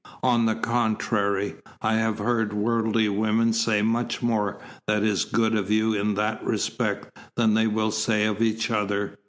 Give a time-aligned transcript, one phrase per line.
[0.23, 5.69] On the contrary, I have heard worldly women say much more that is good of
[5.69, 9.15] you in that respect than they will say of each other.